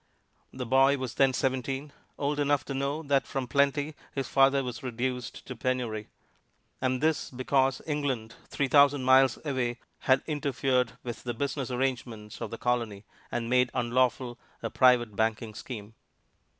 [0.51, 4.81] The boy was then seventeen; old enough to know that from plenty his father was
[4.81, 6.09] reduced to penury,
[6.81, 12.49] and this because England, three thousand miles away, had interfered with the business arrangements of
[12.49, 15.93] the Colony, and made unlawful a private banking scheme.